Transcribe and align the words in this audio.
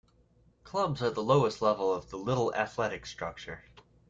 Clubs 0.63 1.03
are 1.03 1.11
the 1.11 1.21
lowest 1.21 1.61
level 1.61 1.93
of 1.93 2.09
the 2.09 2.17
Little 2.17 2.51
Athletics 2.55 3.11
structure. 3.11 3.65